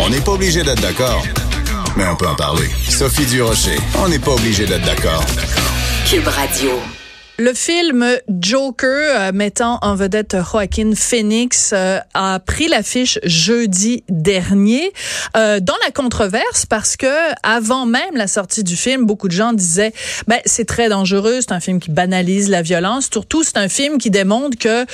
On 0.00 0.10
n'est 0.10 0.20
pas 0.20 0.32
obligé 0.32 0.62
d'être 0.62 0.80
d'accord, 0.80 1.24
mais 1.96 2.06
on 2.06 2.16
peut 2.16 2.26
en 2.26 2.36
parler. 2.36 2.68
Sophie 2.88 3.26
Durocher, 3.26 3.76
on 3.98 4.08
n'est 4.08 4.18
pas 4.18 4.32
obligé 4.32 4.64
d'être 4.64 4.84
d'accord. 4.84 5.24
Cube 6.08 6.26
Radio. 6.26 6.70
Le 7.40 7.54
film 7.54 8.04
Joker, 8.40 8.88
euh, 8.88 9.32
mettant 9.32 9.78
en 9.82 9.94
vedette 9.94 10.36
Joaquin 10.50 10.90
Phoenix, 10.96 11.70
euh, 11.72 12.00
a 12.12 12.40
pris 12.40 12.66
l'affiche 12.66 13.20
jeudi 13.22 14.02
dernier 14.08 14.92
euh, 15.36 15.60
dans 15.60 15.76
la 15.84 15.92
controverse 15.92 16.66
parce 16.66 16.96
que 16.96 17.06
avant 17.44 17.86
même 17.86 18.16
la 18.16 18.26
sortie 18.26 18.64
du 18.64 18.74
film, 18.74 19.06
beaucoup 19.06 19.28
de 19.28 19.34
gens 19.34 19.52
disaient 19.52 19.92
ben 20.26 20.40
c'est 20.46 20.64
très 20.64 20.88
dangereux, 20.88 21.38
c'est 21.40 21.52
un 21.52 21.60
film 21.60 21.78
qui 21.78 21.92
banalise 21.92 22.48
la 22.48 22.62
violence. 22.62 23.08
Surtout, 23.08 23.44
c'est 23.44 23.56
un 23.56 23.68
film 23.68 23.98
qui 23.98 24.10
démontre 24.10 24.58
que 24.58 24.84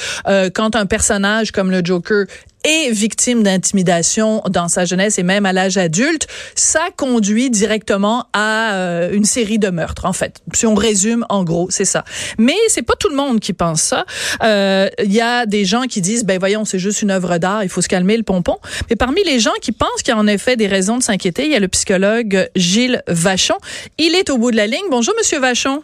quand 0.51 0.77
un 0.77 0.85
personnage 0.85 1.51
comme 1.51 1.71
le 1.71 1.81
Joker 1.83 2.27
est 2.65 2.91
victime 2.91 3.43
d'intimidation 3.43 4.43
dans 4.49 4.69
sa 4.69 4.85
jeunesse 4.85 5.19
et 5.19 5.23
même 5.23 5.47
à 5.47 5.53
l'âge 5.53 5.77
adulte, 5.77 6.27
ça 6.55 6.89
conduit 6.97 7.51
directement 7.51 8.27
à 8.33 8.75
euh, 8.75 9.13
une 9.13 9.25
série 9.25 9.59
de 9.59 9.69
meurtres. 9.69 10.07
En 10.07 10.13
fait, 10.13 10.41
si 10.53 10.67
on 10.67 10.75
résume, 10.75 11.25
en 11.29 11.45
gros, 11.45 11.69
c'est 11.71 11.85
ça. 11.85 12.05
Mais 12.39 12.57
c'est 12.69 12.83
pas 12.83 12.95
tout 12.99 13.09
le 13.09 13.17
monde 13.17 13.41
qui 13.41 13.53
pense 13.53 13.83
ça. 13.83 14.05
Il 14.41 14.47
euh, 14.47 14.89
y 15.05 15.21
a 15.21 15.47
des 15.47 15.65
gens 15.65 15.83
qui 15.83 16.01
disent, 16.01 16.25
ben 16.25 16.39
voyons, 16.39 16.65
c'est 16.65 16.79
juste 16.79 17.03
une 17.03 17.11
œuvre 17.11 17.39
d'art, 17.39 17.63
il 17.63 17.69
faut 17.69 17.83
se 17.83 17.89
calmer 17.89 18.17
le 18.17 18.23
pompon. 18.23 18.57
Mais 18.89 18.97
parmi 18.97 19.23
les 19.25 19.39
gens 19.39 19.53
qui 19.61 19.73
pensent 19.73 20.03
qu'il 20.03 20.15
y 20.15 20.17
a 20.17 20.19
en 20.19 20.27
effet 20.27 20.57
des 20.57 20.67
raisons 20.67 20.99
de 20.99 21.03
s'inquiéter, 21.03 21.45
il 21.45 21.53
y 21.53 21.57
a 21.57 21.61
le 21.61 21.69
psychologue 21.69 22.49
Gilles 22.57 23.03
Vachon. 23.07 23.57
Il 23.99 24.15
est 24.15 24.31
au 24.31 24.39
bout 24.39 24.51
de 24.51 24.57
la 24.57 24.67
ligne. 24.67 24.85
Bonjour, 24.91 25.15
Monsieur 25.19 25.39
Vachon. 25.39 25.83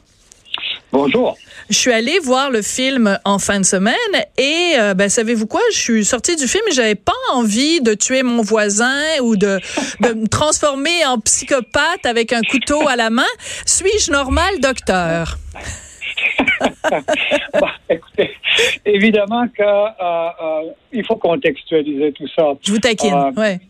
Bonjour. 0.93 1.37
Je 1.71 1.77
suis 1.77 1.93
allée 1.93 2.19
voir 2.19 2.51
le 2.51 2.63
film 2.63 3.17
en 3.25 3.39
fin 3.39 3.61
de 3.61 3.65
semaine 3.65 3.95
et 4.37 4.75
euh, 4.77 4.93
ben 4.95 5.09
savez-vous 5.09 5.47
quoi? 5.47 5.61
Je 5.73 5.79
suis 5.79 6.05
sortie 6.05 6.35
du 6.35 6.49
film 6.49 6.65
et 6.69 6.73
j'avais 6.73 6.97
pas 6.97 7.13
envie 7.33 7.81
de 7.81 7.95
tuer 7.95 8.25
mon 8.25 8.43
voisin 8.43 8.99
ou 9.23 9.37
de, 9.37 9.61
de 10.01 10.13
me 10.15 10.27
transformer 10.27 11.07
en 11.07 11.21
psychopathe 11.21 12.05
avec 12.05 12.33
un 12.33 12.41
couteau 12.43 12.89
à 12.89 12.97
la 12.97 13.09
main. 13.11 13.23
Suis-je 13.67 14.11
normal, 14.11 14.59
docteur? 14.61 15.39
Bah, 17.61 17.71
écoutez, 17.89 18.31
évidemment 18.85 19.47
que 19.49 19.63
euh, 19.63 20.65
euh, 20.93 21.03
faut 21.07 21.17
contextualiser 21.17 22.13
tout 22.13 22.27
ça. 22.37 22.53
Je 22.63 22.73
vous 22.73 22.79
taquine, 22.79 23.33
ouais. 23.37 23.61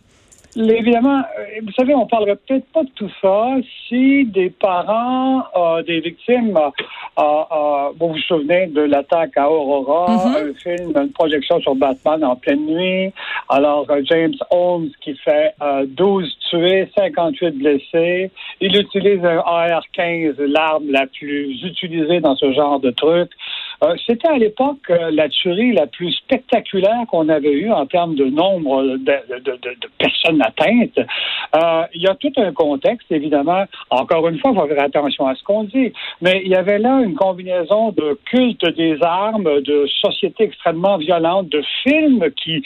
Évidemment, 0.57 1.19
euh, 1.39 1.61
vous 1.63 1.73
savez, 1.73 1.95
on 1.95 2.07
parlerait 2.07 2.37
peut-être 2.37 2.67
pas 2.73 2.83
de 2.83 2.91
tout 2.97 3.11
ça 3.23 3.57
si 3.89 4.25
des 4.25 4.51
parents 4.51 5.45
euh, 5.57 5.83
des 5.83 6.01
victimes, 6.01 6.57
euh, 6.57 6.71
euh, 7.19 7.91
vous 7.99 8.09
vous 8.09 8.19
souvenez 8.19 8.67
de 8.67 8.83
l'attaque 8.83 9.37
à 9.37 9.49
Aurora, 9.51 10.07
Mm-hmm. 10.11 10.51
un 10.51 10.55
film, 10.55 10.93
une 10.97 11.13
projection 11.13 11.61
sur 11.61 11.75
Batman 11.75 12.25
en 12.25 12.37
pleine 12.37 12.67
nuit. 12.67 13.13
Alors, 13.49 13.87
euh, 13.91 14.03
James 14.05 14.35
Holmes 14.51 14.89
qui 15.01 15.15
fait 15.17 15.53
euh, 15.63 15.87
12 15.89 16.37
tués, 16.51 16.89
58 16.97 17.51
blessés. 17.53 18.31
Il 18.61 18.77
utilise 18.77 19.25
un 19.25 19.39
AR-15, 19.39 20.41
l'arme 20.41 20.91
la 20.91 21.07
plus 21.07 21.63
utilisée 21.65 22.21
dans 22.21 22.35
ce 22.37 22.53
genre 22.53 22.81
de 22.81 22.91
truc. 22.91 23.31
Euh, 23.83 23.95
C'était 24.07 24.29
à 24.29 24.37
l'époque 24.37 24.91
euh, 24.91 25.11
la 25.11 25.29
tuerie 25.29 25.73
la 25.73 25.87
plus 25.87 26.13
spectaculaire 26.13 27.05
qu'on 27.11 27.29
avait 27.29 27.53
eue 27.53 27.73
en 27.73 27.87
termes 27.87 28.15
de 28.15 28.27
nombre 28.27 28.83
de, 28.83 28.97
de, 28.97 29.39
de, 29.39 29.53
de 29.81 29.89
personnes 29.99 30.43
atteintes. 30.43 30.99
Euh, 31.57 31.83
il 31.95 32.03
y 32.03 32.07
a 32.07 32.15
tout 32.15 32.33
un 32.37 32.53
contexte, 32.53 33.11
évidemment. 33.11 33.65
Encore 33.89 34.29
une 34.29 34.39
fois, 34.39 34.51
il 34.53 34.61
faut 34.61 34.67
faire 34.67 34.85
attention 34.85 35.27
à 35.27 35.35
ce 35.35 35.43
qu'on 35.43 35.65
dit. 35.65 35.93
Mais 36.21 36.43
il 36.45 36.51
y 36.51 36.57
avait 36.57 36.79
là 36.79 37.01
une 37.03 37.15
combinaison 37.15 37.91
de 37.93 38.19
culte 38.27 38.67
des 38.77 38.99
armes, 39.03 39.63
de 39.63 39.87
sociétés 39.87 40.45
extrêmement 40.45 40.99
violentes, 40.99 41.49
de 41.49 41.63
films 41.83 42.27
qui, 42.37 42.63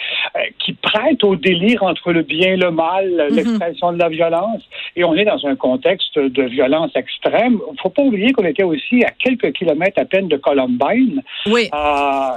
qui 0.59 0.73
prêtent 0.73 1.23
au 1.23 1.37
délire 1.37 1.83
entre 1.85 2.13
le 2.13 2.23
bien 2.23 2.55
et 2.55 2.57
le 2.57 2.71
mal, 2.71 3.29
l'expression 3.31 3.93
de 3.93 3.99
la 3.99 4.09
violence. 4.09 4.63
Et 4.97 5.05
on 5.05 5.15
est 5.15 5.25
dans 5.25 5.47
un 5.47 5.57
contexte 5.57 6.19
de 6.19 6.43
violence 6.43 6.91
extrême. 6.97 7.59
Il 7.69 7.73
ne 7.73 7.79
faut 7.81 7.91
pas 7.91 8.03
oublier 8.03 8.33
qu'on 8.33 8.45
était 8.45 8.65
aussi 8.65 9.05
à 9.05 9.11
quelques 9.11 9.53
kilomètres 9.53 10.01
à 10.01 10.05
peine 10.05 10.29
de 10.29 10.37
Columbine. 10.37 11.03
Oui. 11.47 11.69
Euh, 11.75 12.31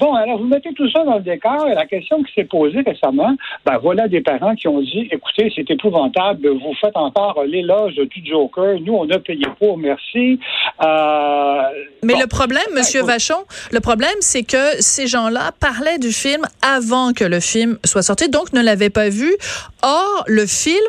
bon, 0.00 0.14
alors 0.14 0.38
vous 0.38 0.46
mettez 0.46 0.72
tout 0.74 0.90
ça 0.90 1.04
dans 1.04 1.16
le 1.16 1.22
décor 1.22 1.68
et 1.68 1.74
la 1.74 1.86
question 1.86 2.22
qui 2.22 2.32
s'est 2.34 2.44
posée 2.44 2.80
récemment, 2.80 3.34
ben 3.64 3.78
voilà 3.78 4.08
des 4.08 4.20
parents 4.20 4.54
qui 4.54 4.68
ont 4.68 4.80
dit, 4.80 5.08
écoutez, 5.10 5.52
c'est 5.54 5.70
épouvantable, 5.70 6.48
vous 6.48 6.74
faites 6.80 6.96
encore 6.96 7.42
l'éloge 7.44 7.94
du 7.94 8.24
Joker, 8.24 8.80
nous 8.80 8.94
on 8.94 9.08
a 9.10 9.18
payé 9.18 9.46
pour, 9.58 9.78
merci. 9.78 10.38
Euh, 10.82 11.62
Mais 12.02 12.14
bon. 12.14 12.20
le 12.20 12.26
problème, 12.26 12.64
Monsieur 12.74 12.96
Ouais, 12.96 13.12
Vachon, 13.12 13.44
le 13.72 13.80
problème, 13.80 14.16
c'est 14.20 14.42
que 14.42 14.80
ces 14.80 15.06
gens-là 15.06 15.52
parlaient 15.60 15.98
du 15.98 16.12
film 16.12 16.42
avant 16.62 17.12
que 17.12 17.24
le 17.24 17.40
film 17.40 17.78
soit 17.84 18.02
sorti, 18.02 18.28
donc 18.28 18.52
ne 18.52 18.62
l'avaient 18.62 18.90
pas 18.90 19.08
vu. 19.08 19.34
Or, 19.82 20.24
le 20.26 20.46
film 20.46 20.80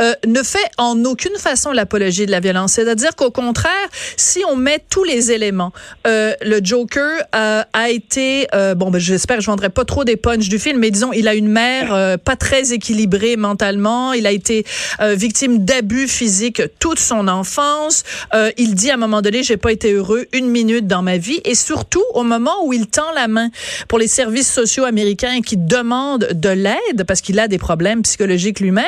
euh, 0.00 0.14
ne 0.26 0.42
fait 0.42 0.70
en 0.78 1.04
aucune 1.04 1.36
façon 1.36 1.72
l'apologie 1.72 2.26
de 2.26 2.30
la 2.30 2.40
violence. 2.40 2.72
C'est-à-dire 2.72 3.14
qu'au 3.16 3.30
contraire, 3.30 3.88
si 4.16 4.42
on 4.50 4.56
met 4.56 4.80
tous 4.90 5.04
les 5.04 5.30
éléments, 5.32 5.72
euh, 6.06 6.32
le 6.52 6.60
Joker 6.62 7.22
euh, 7.34 7.62
a 7.72 7.88
été, 7.88 8.46
euh, 8.54 8.74
bon, 8.74 8.90
ben, 8.90 8.98
j'espère 8.98 9.36
que 9.38 9.42
je 9.42 9.46
vendrai 9.46 9.70
pas 9.70 9.86
trop 9.86 10.04
des 10.04 10.16
punchs 10.16 10.50
du 10.50 10.58
film, 10.58 10.78
mais 10.78 10.90
disons, 10.90 11.10
il 11.14 11.26
a 11.26 11.34
une 11.34 11.48
mère 11.48 11.94
euh, 11.94 12.18
pas 12.18 12.36
très 12.36 12.74
équilibrée 12.74 13.36
mentalement. 13.36 14.12
Il 14.12 14.26
a 14.26 14.32
été 14.32 14.66
euh, 15.00 15.14
victime 15.14 15.64
d'abus 15.64 16.08
physiques 16.08 16.60
toute 16.78 16.98
son 16.98 17.26
enfance. 17.26 18.02
Euh, 18.34 18.50
il 18.58 18.74
dit 18.74 18.90
à 18.90 18.94
un 18.94 18.96
moment 18.98 19.22
donné, 19.22 19.42
j'ai 19.42 19.56
pas 19.56 19.72
été 19.72 19.92
heureux 19.94 20.26
une 20.34 20.48
minute 20.48 20.86
dans 20.86 21.00
ma 21.00 21.16
vie. 21.16 21.40
Et 21.46 21.54
surtout, 21.54 22.04
au 22.12 22.22
moment 22.22 22.54
où 22.66 22.74
il 22.74 22.86
tend 22.86 23.10
la 23.14 23.28
main 23.28 23.48
pour 23.88 23.98
les 23.98 24.08
services 24.08 24.52
sociaux 24.52 24.84
américains 24.84 25.40
qui 25.40 25.56
demandent 25.56 26.28
de 26.34 26.50
l'aide 26.50 27.04
parce 27.06 27.22
qu'il 27.22 27.38
a 27.40 27.48
des 27.48 27.58
problèmes 27.58 28.02
psychologiques 28.02 28.60
lui-même, 28.60 28.84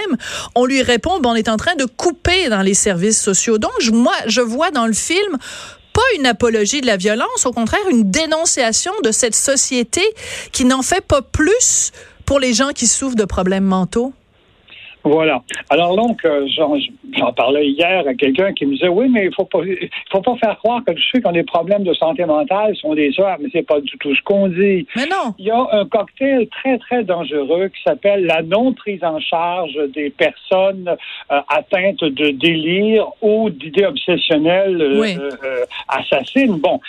on 0.55 0.67
lui 0.67 0.83
répond, 0.83 1.19
ben, 1.21 1.31
on 1.31 1.35
est 1.35 1.49
en 1.49 1.57
train 1.57 1.77
de 1.77 1.87
couper 1.87 2.51
dans 2.51 2.61
les 2.63 2.75
services 2.75 3.23
sociaux. 3.23 3.57
Donc, 3.57 3.73
je- 3.81 3.91
moi, 3.91 4.13
je 4.27 4.43
vois 4.43 4.71
dans 4.71 4.87
le 4.87 4.93
film 4.93 5.39
pas 5.95 6.03
une 6.19 6.27
apologie 6.27 6.81
de 6.81 6.87
la 6.87 6.99
violence, 6.99 7.47
au 7.47 7.53
contraire, 7.53 7.81
une 7.91 8.11
dénonciation 8.11 8.93
de 9.03 9.13
cette 9.13 9.37
société 9.37 10.03
qui 10.53 10.65
n'en 10.67 10.83
fait 10.83 11.01
pas 11.01 11.23
plus 11.23 11.93
pour 12.27 12.41
les 12.41 12.53
gens 12.53 12.71
qui 12.75 12.87
souffrent 12.87 13.17
de 13.17 13.25
problèmes 13.25 13.65
mentaux. 13.65 14.13
Voilà. 15.05 15.43
Alors 15.71 15.97
donc, 15.97 16.25
euh, 16.25 16.47
j'en 16.57 16.75
j'en 17.17 17.33
parlais 17.33 17.67
hier 17.69 18.05
à 18.09 18.15
quelqu'un 18.15 18.53
qui 18.55 18.65
me 18.67 18.73
disait 18.73 18.89
oui, 18.89 19.07
mais 19.11 19.27
il 19.27 19.35
faut 19.35 19.45
pas, 19.45 19.59
il 19.65 19.89
faut 20.11 20.23
pas 20.23 20.35
faire 20.37 20.57
croire 20.59 20.83
que 20.85 20.93
tous 20.93 21.03
ceux 21.13 21.21
qui 21.21 21.27
ont 21.27 21.33
des 21.33 21.43
problèmes 21.43 21.85
de 21.85 21.93
santé 21.95 22.25
mentale 22.25 22.75
sont 22.77 22.95
des 22.95 23.11
tueurs, 23.11 23.37
mais 23.41 23.49
c'est 23.53 23.67
pas 23.67 23.81
du 23.81 23.97
tout 23.99 24.15
ce 24.15 24.23
qu'on 24.23 24.49
dit. 24.49 24.87
Mais 24.97 25.07
non. 25.07 25.35
Il 25.39 25.45
y 25.47 25.51
a 25.51 25.67
un 25.73 25.85
cocktail 25.85 26.49
très 26.49 26.79
très 26.79 27.05
dangereux 27.05 27.69
qui 27.69 27.83
s'appelle 27.83 28.25
la 28.25 28.43
non 28.43 28.73
prise 28.73 29.05
en 29.05 29.21
charge 29.21 29.79
des 29.95 30.11
personnes 30.11 30.97
euh, 31.31 31.41
atteintes 31.49 32.03
de 32.03 32.31
délire 32.31 33.07
ou 33.21 33.51
d'idées 33.51 33.85
obsessionnelles 33.87 34.97
Oui. 34.99 35.17
euh, 35.19 35.65
assassines. 35.89 36.59
Bon. 36.59 36.81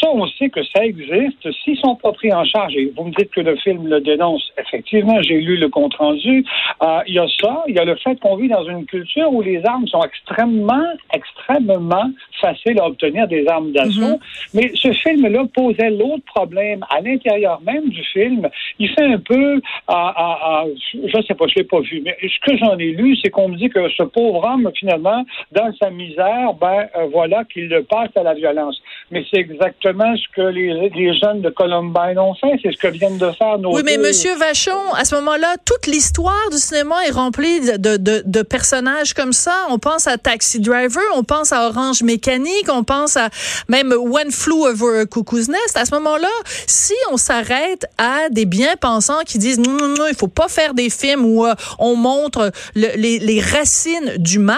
Ça, 0.00 0.08
on 0.12 0.26
sait 0.26 0.48
que 0.50 0.62
ça 0.74 0.84
existe. 0.84 1.50
S'ils 1.62 1.78
sont 1.78 1.96
pas 1.96 2.12
pris 2.12 2.32
en 2.32 2.44
charge, 2.44 2.74
et 2.76 2.92
vous 2.96 3.04
me 3.04 3.12
dites 3.12 3.30
que 3.30 3.40
le 3.40 3.56
film 3.56 3.86
le 3.88 4.00
dénonce, 4.00 4.50
effectivement, 4.58 5.20
j'ai 5.22 5.40
lu 5.40 5.56
le 5.56 5.68
compte-rendu, 5.68 6.44
euh, 6.82 7.00
il 7.06 7.14
y 7.14 7.18
a 7.18 7.26
ça, 7.40 7.64
il 7.68 7.74
y 7.74 7.78
a 7.78 7.84
le 7.84 7.96
fait 7.96 8.18
qu'on 8.20 8.36
vit 8.36 8.48
dans 8.48 8.64
une 8.64 8.84
culture 8.86 9.32
où 9.32 9.42
les 9.42 9.64
armes 9.64 9.86
sont 9.88 10.02
extrêmement, 10.02 10.84
extrêmement 11.14 12.10
faciles 12.40 12.78
à 12.80 12.86
obtenir, 12.86 13.26
des 13.28 13.46
armes 13.48 13.72
d'assaut. 13.72 14.18
Mais 14.54 14.70
ce 14.74 14.92
film-là 14.92 15.44
posait 15.54 15.90
l'autre 15.90 16.24
problème 16.34 16.84
à 16.90 17.00
l'intérieur 17.00 17.60
même 17.64 17.88
du 17.88 18.02
film. 18.04 18.48
Il 18.78 18.88
fait 18.90 19.04
un 19.04 19.18
peu, 19.18 19.60
à, 19.88 19.94
à, 19.94 20.60
à- 20.62 20.64
je 20.92 21.22
sais 21.26 21.34
pas, 21.34 21.46
je 21.48 21.54
l'ai 21.56 21.64
pas 21.64 21.80
vu, 21.80 22.02
mais 22.04 22.16
ce 22.22 22.38
que 22.50 22.56
j'en 22.58 22.76
ai 22.78 22.90
lu, 22.92 23.16
c'est 23.22 23.30
qu'on 23.30 23.48
me 23.48 23.56
dit 23.56 23.68
que 23.70 23.88
ce 23.90 24.02
pauvre 24.02 24.44
homme, 24.46 24.70
finalement, 24.78 25.24
dans 25.52 25.72
sa 25.80 25.90
misère, 25.90 26.52
ben 26.60 26.86
euh, 26.96 27.06
voilà 27.12 27.44
qu'il 27.44 27.68
le 27.68 27.82
passe 27.82 28.10
à 28.16 28.22
la 28.22 28.34
violence. 28.34 28.80
Mais 29.10 29.24
c'est 29.30 29.40
exactement 29.40 29.95
exactement 29.96 30.16
ce 30.16 30.34
que 30.34 30.48
les, 30.48 30.90
les 30.94 31.16
jeunes 31.18 31.40
de 31.42 31.50
Columbine 31.50 32.18
ont 32.18 32.34
fait. 32.34 32.58
C'est 32.62 32.72
ce 32.72 32.76
que 32.76 32.88
viennent 32.88 33.18
de 33.18 33.30
faire 33.32 33.58
nos 33.58 33.74
Oui, 33.74 33.82
mais. 33.84 33.96
Monsieur 33.96 34.34
Vachon, 34.36 34.92
à 34.94 35.04
ce 35.04 35.14
moment-là, 35.16 35.56
toute 35.64 35.86
l'histoire 35.86 36.50
du 36.52 36.58
cinéma 36.58 36.96
est 37.06 37.10
remplie 37.10 37.60
de, 37.60 37.96
de, 37.96 38.22
de 38.24 38.42
personnages 38.42 39.14
comme 39.14 39.32
ça. 39.32 39.54
On 39.70 39.78
pense 39.78 40.06
à 40.06 40.16
Taxi 40.18 40.60
Driver, 40.60 41.02
on 41.14 41.24
pense 41.24 41.52
à 41.52 41.66
Orange 41.68 42.02
Mécanique, 42.02 42.66
on 42.70 42.84
pense 42.84 43.16
à 43.16 43.30
même 43.68 43.92
One 43.92 44.30
Flew 44.30 44.66
Over 44.66 45.00
a 45.00 45.06
Cuckoo's 45.06 45.48
Nest. 45.48 45.76
À 45.76 45.84
ce 45.86 45.94
moment-là, 45.94 46.28
si 46.66 46.92
on 47.10 47.16
s'arrête 47.16 47.86
à 47.98 48.28
des 48.30 48.44
bien-pensants 48.44 49.20
qui 49.26 49.38
disent 49.38 49.58
non, 49.58 49.72
non, 49.72 49.88
non, 49.88 50.04
il 50.08 50.14
faut 50.14 50.28
pas 50.28 50.48
faire 50.48 50.74
des 50.74 50.90
films 50.90 51.24
où 51.24 51.44
euh, 51.46 51.54
on 51.78 51.96
montre 51.96 52.52
le- 52.74 52.96
les, 52.96 53.18
les 53.18 53.40
racines 53.40 54.14
du 54.18 54.38
mal, 54.38 54.56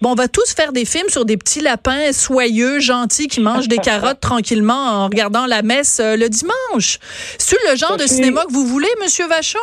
bon, 0.00 0.12
on 0.12 0.14
va 0.14 0.28
tous 0.28 0.52
faire 0.54 0.72
des 0.72 0.84
films 0.86 1.08
sur 1.08 1.24
des 1.24 1.36
petits 1.36 1.60
lapins 1.60 2.12
soyeux, 2.12 2.80
gentils, 2.80 3.28
qui 3.28 3.40
mangent 3.40 3.68
des 3.68 3.78
carottes 3.78 4.20
tranquillement 4.20 4.67
en 4.74 5.04
regardant 5.06 5.46
la 5.46 5.62
messe 5.62 6.00
euh, 6.00 6.16
le 6.16 6.28
dimanche. 6.28 6.98
C'est 7.38 7.58
le 7.70 7.76
genre 7.76 7.96
de 7.96 8.06
cinéma 8.06 8.44
que 8.44 8.52
vous 8.52 8.66
voulez, 8.66 8.88
Monsieur 9.02 9.26
Vachon? 9.26 9.58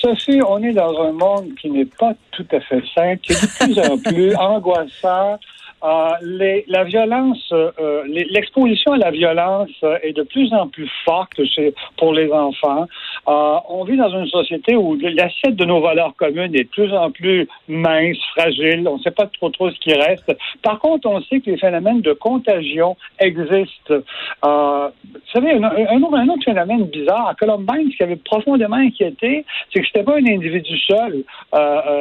Sophie, 0.00 0.40
on 0.46 0.62
est 0.62 0.72
dans 0.72 1.00
un 1.02 1.12
monde 1.12 1.54
qui 1.60 1.70
n'est 1.70 1.86
pas 1.86 2.12
tout 2.32 2.46
à 2.52 2.60
fait 2.60 2.82
simple, 2.94 3.20
qui 3.22 3.32
est 3.32 3.40
de 3.40 3.64
plus 3.64 3.78
en 3.78 3.98
plus 4.10 4.36
angoissant. 4.36 5.38
Euh, 5.84 6.08
les- 6.22 6.64
la 6.68 6.84
violence, 6.84 7.46
euh, 7.52 7.70
euh, 7.78 8.02
l'exposition 8.06 8.92
à 8.92 8.96
la 8.98 9.10
violence 9.10 9.68
est 10.02 10.14
de 10.14 10.22
plus 10.22 10.52
en 10.54 10.66
plus 10.68 10.90
forte 11.04 11.44
chez, 11.44 11.74
pour 11.98 12.14
les 12.14 12.32
enfants. 12.32 12.86
Euh, 13.28 13.56
on 13.68 13.84
vit 13.84 13.96
dans 13.96 14.08
une 14.08 14.26
société 14.28 14.76
où 14.76 14.96
l'assiette 14.96 15.56
de 15.56 15.64
nos 15.66 15.80
valeurs 15.80 16.14
communes 16.16 16.54
est 16.54 16.64
de 16.64 16.68
plus 16.68 16.92
en 16.94 17.10
plus 17.10 17.46
mince, 17.68 18.16
fragile. 18.34 18.86
On 18.88 18.96
ne 18.96 19.02
sait 19.02 19.10
pas 19.10 19.26
trop 19.26 19.50
trop 19.50 19.70
ce 19.70 19.78
qui 19.80 19.92
reste. 19.92 20.34
Par 20.62 20.78
contre, 20.78 21.06
on 21.06 21.20
sait 21.22 21.40
que 21.40 21.50
les 21.50 21.58
phénomènes 21.58 22.00
de 22.00 22.12
contagion 22.14 22.96
existent. 23.20 23.94
Vous 24.42 25.30
savez, 25.34 25.52
un, 25.52 25.62
un 25.64 26.02
autre, 26.02 26.14
un 26.16 26.28
autre 26.28 26.44
phénomène 26.44 26.84
bizarre 26.86 27.28
à 27.28 27.34
Columbine, 27.34 27.90
ce 27.90 27.96
qui 27.96 28.02
avait 28.02 28.16
profondément 28.16 28.76
inquiété, 28.76 29.44
c'est 29.72 29.80
que 29.80 29.86
c'était 29.86 30.02
pas 30.04 30.14
un 30.16 30.26
individu 30.26 30.78
seul. 30.78 31.24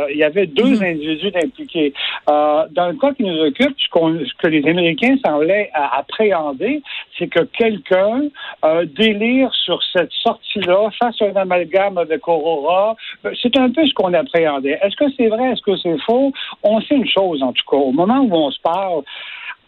Il 0.09 0.18
y 0.18 0.24
avait 0.24 0.47
deux 0.47 0.81
individus 0.83 1.31
impliqués. 1.35 1.94
Dans 2.27 2.88
le 2.88 2.94
cas 3.00 3.13
qui 3.13 3.24
nous 3.24 3.39
occupe, 3.41 3.72
ce, 3.77 4.33
que 4.37 4.47
les 4.47 4.67
Américains 4.67 5.15
semblaient 5.25 5.69
appréhender, 5.73 6.81
c'est 7.17 7.27
que 7.27 7.43
quelqu'un 7.43 8.23
euh, 8.65 8.85
délire 8.85 9.53
sur 9.53 9.79
cette 9.91 10.11
sortie-là, 10.11 10.89
fasse 11.01 11.21
un 11.21 11.35
amalgame 11.35 11.97
avec 11.97 12.27
Aurora. 12.27 12.95
Euh, 13.25 13.33
C'est 13.41 13.57
un 13.57 13.69
peu 13.69 13.85
ce 13.85 13.93
qu'on 13.93 14.13
appréhendait. 14.13 14.79
Est-ce 14.81 14.95
que 14.95 15.05
c'est 15.17 15.27
vrai? 15.27 15.51
Est-ce 15.51 15.61
que 15.61 15.75
c'est 15.77 15.97
faux? 16.05 16.31
On 16.63 16.81
sait 16.81 16.95
une 16.95 17.07
chose, 17.07 17.41
en 17.43 17.53
tout 17.53 17.63
cas. 17.69 17.77
Au 17.77 17.91
moment 17.91 18.19
où 18.19 18.33
on 18.33 18.51
se 18.51 18.59
parle, 18.61 19.03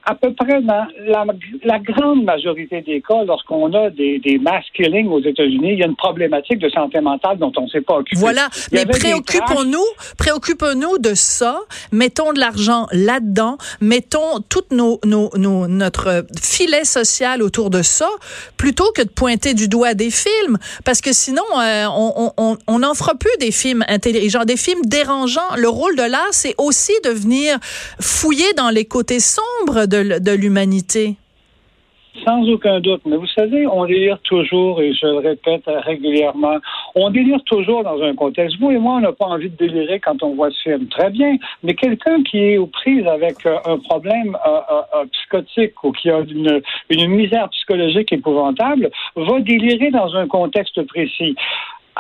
à 0.06 0.16
peu 0.16 0.34
près 0.34 0.62
dans 0.62 0.86
la, 1.08 1.26
la 1.64 1.80
grande 1.80 2.24
majorité 2.24 2.82
des 2.82 3.02
cas, 3.02 3.24
lorsqu'on 3.26 3.74
a 3.74 3.90
des, 3.90 4.20
des 4.20 4.38
mass 4.38 4.64
killings 4.76 5.08
aux 5.10 5.22
États-Unis, 5.22 5.74
il 5.74 5.80
y 5.80 5.84
a 5.84 5.88
une 5.88 5.96
problématique 5.96 6.60
de 6.60 6.70
santé 6.70 7.02
mentale 7.02 7.38
dont 7.38 7.52
on 7.58 7.64
ne 7.64 7.68
s'est 7.70 7.82
pas 7.82 7.96
occupé. 7.98 8.20
Voilà. 8.20 8.48
Mais 8.72 8.86
préoccupons-nous, 8.86 9.86
préoccupons-nous 10.18 10.98
de 11.00 11.14
ça. 11.14 11.60
Mettons 11.92 12.34
de 12.34 12.40
l'argent 12.40 12.88
là-dedans. 12.92 13.58
Mettons 13.82 14.40
tout 14.48 14.64
nos, 14.72 15.00
nos, 15.06 15.30
nos, 15.36 15.68
notre 15.68 16.26
filet 16.42 16.86
social 16.86 17.42
autour 17.42 17.70
de 17.70 17.82
ça, 17.82 18.10
plutôt 18.58 18.92
que 18.96 19.02
de 19.02 19.10
pointer 19.10 19.54
du 19.54 19.68
doigt 19.68 19.94
des 19.94 20.12
films. 20.12 20.58
Parce 20.84 21.02
que 21.02 21.14
sinon, 21.14 21.44
euh, 21.60 21.86
on 21.96 22.32
on- 22.38 22.58
on 22.68 22.80
n'en 22.80 22.94
fera 22.94 23.16
plus 23.16 23.32
des 23.40 23.52
films 23.52 23.84
intelligents, 23.88 24.46
des 24.46 24.58
films 24.58 24.82
dérangeants. 24.86 25.56
Le 25.58 25.70
rôle 25.70 25.96
de 25.96 26.04
l'art, 26.04 26.28
c'est 26.32 26.56
aussi 26.58 26.94
de 27.04 27.10
venir 27.10 27.58
fouiller 28.00 28.52
dans 28.58 28.70
les 28.70 28.86
côtés 28.86 29.20
sombres 29.20 29.86
de, 29.86 29.95
de 30.04 30.32
l'humanité. 30.32 31.18
Sans 32.24 32.48
aucun 32.50 32.80
doute. 32.80 33.02
Mais 33.06 33.18
vous 33.18 33.28
savez, 33.28 33.68
on 33.68 33.86
délire 33.86 34.20
toujours, 34.20 34.82
et 34.82 34.94
je 34.94 35.06
le 35.06 35.18
répète 35.18 35.64
régulièrement, 35.66 36.58
on 36.96 37.10
délire 37.10 37.44
toujours 37.46 37.84
dans 37.84 38.02
un 38.02 38.16
contexte. 38.16 38.58
Vous 38.60 38.72
et 38.72 38.78
moi, 38.78 38.96
on 38.96 39.02
n'a 39.02 39.12
pas 39.12 39.26
envie 39.26 39.50
de 39.50 39.58
délirer 39.58 40.00
quand 40.00 40.24
on 40.24 40.34
voit 40.34 40.50
ce 40.52 40.62
film. 40.62 40.88
Très 40.88 41.10
bien. 41.10 41.36
Mais 41.64 41.74
quelqu'un 41.74 42.24
qui 42.24 42.38
est 42.38 42.58
aux 42.58 42.68
prises 42.68 43.06
avec 43.06 43.46
euh, 43.46 43.58
un 43.66 43.78
problème 43.80 44.38
euh, 44.48 44.60
euh, 44.96 45.06
psychotique 45.12 45.84
ou 45.84 45.92
qui 45.92 46.10
a 46.10 46.20
une, 46.20 46.62
une 46.90 47.08
misère 47.08 47.50
psychologique 47.50 48.14
épouvantable 48.14 48.90
va 49.16 49.40
délirer 49.42 49.92
dans 49.92 50.16
un 50.16 50.28
contexte 50.28 50.82
précis. 50.84 51.36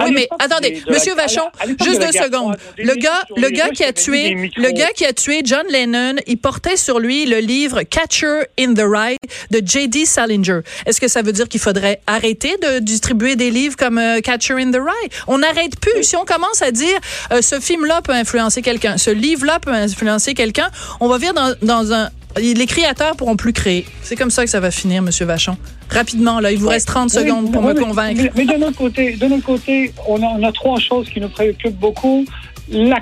Oui, 0.02 0.12
mais 0.14 0.28
attendez, 0.40 0.84
Monsieur 0.90 1.16
Vachon, 1.16 1.48
juste 1.84 2.02
deux 2.02 2.12
secondes. 2.12 2.58
Le 2.78 2.96
gars, 2.96 3.24
le 3.38 3.50
gars 3.50 3.70
qui 3.70 3.84
a 3.84 3.94
tué, 3.94 4.52
le 4.58 4.72
gars 4.72 4.92
qui 4.94 5.06
a 5.06 5.14
tué 5.14 5.42
John 5.44 5.66
Lennon, 5.70 6.16
il 6.28 6.38
portait 6.38 6.76
sur 6.76 7.00
lui 7.00 7.26
le 7.26 7.38
livre 7.38 7.84
Catcher 7.84 8.42
in 8.60 8.74
the 8.74 8.84
Rye 8.84 9.18
de 9.52 9.62
J.D. 9.66 10.06
Salinger. 10.06 10.60
Est-ce 10.86 11.00
que 11.00 11.08
ça 11.08 11.22
veut 11.22 11.32
dire 11.32 11.48
qu'il 11.48 11.62
faudrait 11.62 12.02
arrêter 12.08 12.58
de 12.62 12.80
distribuer 12.80 13.36
des 13.36 13.52
livres 13.52 13.78
comme 13.78 13.98
euh, 13.98 14.20
Catcher 14.20 14.56
in 14.56 14.72
the 14.72 14.78
Rye? 14.82 15.10
On 15.28 15.38
n'arrête 15.38 15.80
plus. 15.80 16.04
Si 16.04 16.16
on 16.16 16.26
commence 16.26 16.62
à 16.62 16.72
dire 16.72 16.98
euh, 17.32 17.42
ce 17.42 17.60
film-là 17.60 18.02
peut 18.02 18.14
influencer 18.14 18.62
quelqu'un, 18.62 18.98
ce 18.98 19.12
livre-là 19.12 19.60
peut 19.60 19.72
influencer 19.72 20.34
quelqu'un, 20.34 20.70
on 21.00 21.08
va 21.08 21.18
vivre 21.18 21.34
dans, 21.34 21.56
dans 21.62 21.94
un 21.94 22.10
les 22.38 22.66
créateurs 22.66 23.16
pourront 23.16 23.36
plus 23.36 23.54
créer. 23.54 23.86
C'est 24.02 24.16
comme 24.16 24.30
ça 24.32 24.44
que 24.44 24.50
ça 24.50 24.60
va 24.60 24.72
finir, 24.72 25.02
Monsieur 25.02 25.26
Vachon. 25.26 25.58
Rapidement, 25.90 26.40
là, 26.40 26.52
il 26.52 26.58
vous 26.60 26.68
reste 26.68 26.88
30 26.88 27.12
Oui, 27.14 27.20
secondes 27.22 27.52
pour 27.52 27.64
oui, 27.64 27.74
me 27.74 27.80
convaincre. 27.80 28.22
Mais, 28.24 28.32
mais 28.36 28.54
de 28.54 28.60
notre 28.60 28.78
côté, 28.78 29.14
de 29.14 29.26
notre 29.28 29.44
côté, 29.46 29.94
on 30.08 30.22
a, 30.22 30.26
on 30.28 30.44
a 30.44 30.52
trois 30.52 30.80
choses 30.80 31.08
qui 31.10 31.20
nous 31.22 31.30
préoccupent 31.30 31.78
beaucoup. 31.80 32.26
La- 32.72 33.00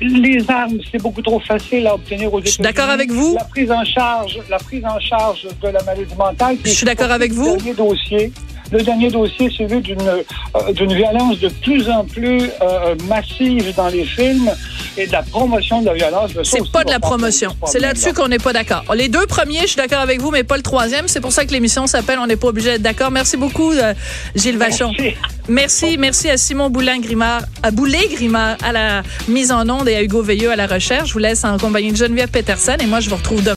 les 0.00 0.44
armes, 0.50 0.78
c'est 0.92 1.00
beaucoup 1.00 1.22
trop 1.22 1.40
facile 1.40 1.86
à 1.86 1.94
obtenir 1.94 2.32
aux 2.32 2.40
Je 2.42 2.48
suis 2.50 2.62
d'accord 2.62 2.90
avec 2.90 3.10
vous. 3.10 3.34
La 3.38 3.44
prise 3.44 3.70
en 3.70 3.84
charge, 3.84 4.38
la 4.50 4.58
prise 4.58 4.84
en 4.84 5.00
charge 5.00 5.46
de 5.62 5.68
la 5.68 5.82
maladie 5.84 6.14
mentale. 6.14 6.56
Je 6.64 6.70
suis 6.70 6.84
d'accord 6.84 7.10
avec 7.10 7.32
vous. 7.32 7.56
Dossier, 7.76 8.30
le 8.70 8.82
dernier 8.82 9.10
dossier, 9.10 9.50
c'est 9.56 9.68
celui 9.68 9.80
d'une 9.80 10.00
euh, 10.00 10.72
d'une 10.72 10.92
violence 10.92 11.38
de 11.40 11.48
plus 11.48 11.88
en 11.88 12.04
plus 12.04 12.42
euh, 12.62 12.94
massive 13.08 13.74
dans 13.76 13.88
les 13.88 14.04
films 14.04 14.50
et 14.96 15.06
de 15.06 15.12
la 15.12 15.22
promotion 15.22 15.80
de 15.80 15.86
la 15.86 15.94
violence. 15.94 16.30
C'est 16.42 16.70
pas 16.70 16.84
de 16.84 16.90
la 16.90 17.00
promotion. 17.00 17.54
ce 17.64 17.72
C'est 17.72 17.78
là-dessus 17.80 18.12
qu'on 18.12 18.28
n'est 18.28 18.38
pas 18.38 18.52
d'accord. 18.52 18.84
Les 18.94 19.08
deux 19.08 19.26
premiers, 19.26 19.62
je 19.62 19.68
suis 19.68 19.76
d'accord 19.76 20.00
avec 20.00 20.20
vous, 20.20 20.30
mais 20.30 20.44
pas 20.44 20.56
le 20.56 20.62
troisième. 20.62 21.08
C'est 21.08 21.20
pour 21.20 21.32
ça 21.32 21.44
que 21.44 21.52
l'émission 21.52 21.86
s'appelle 21.86 22.18
On 22.18 22.26
n'est 22.26 22.36
pas 22.36 22.48
obligé 22.48 22.72
d'être 22.72 22.82
d'accord. 22.82 23.10
Merci 23.10 23.36
beaucoup, 23.36 23.72
euh, 23.72 23.94
Gilles 24.34 24.58
Vachon. 24.58 24.92
Merci. 24.98 25.16
Merci, 25.48 25.96
merci 25.98 26.28
à 26.28 26.36
Simon 26.36 26.68
Boulin 26.68 26.98
Grimard, 26.98 27.42
à 27.62 27.70
Boulet 27.70 28.06
Grimard 28.12 28.56
à 28.62 28.72
la 28.72 29.02
mise 29.28 29.50
en 29.50 29.68
onde 29.68 29.88
et 29.88 29.96
à 29.96 30.02
Hugo 30.02 30.22
Veilleux 30.22 30.50
à 30.50 30.56
la 30.56 30.66
recherche. 30.66 31.08
Je 31.08 31.12
vous 31.14 31.18
laisse 31.20 31.44
en 31.44 31.56
compagnie 31.58 31.90
de 31.90 31.96
Geneviève 31.96 32.28
Peterson 32.28 32.76
et 32.78 32.86
moi 32.86 33.00
je 33.00 33.08
vous 33.08 33.16
retrouve 33.16 33.42
demain. 33.42 33.46